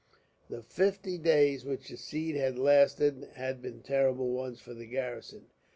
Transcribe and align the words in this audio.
The 0.49 0.63
fifty 0.63 1.19
days 1.19 1.63
which 1.63 1.89
the 1.89 1.95
siege 1.95 2.35
had 2.35 2.57
lasted 2.57 3.27
had 3.35 3.61
been 3.61 3.81
terrible 3.83 4.29
ones 4.31 4.59
for 4.59 4.73
the 4.73 4.87
garrison. 4.87 5.45